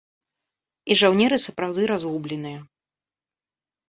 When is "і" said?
0.91-0.95